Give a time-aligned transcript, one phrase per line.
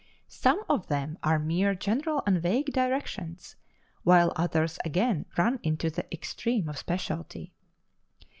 [0.27, 3.55] Some of them are mere general and vague directions,
[4.01, 7.53] while others again run into the extreme of specialty.